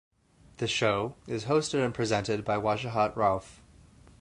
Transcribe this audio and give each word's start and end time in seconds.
The 0.57 0.65
show 0.67 1.13
is 1.27 1.43
hosted 1.45 1.85
and 1.85 1.93
presented 1.93 2.43
by 2.43 2.57
Wajahat 2.57 3.13
Rauf. 3.13 3.59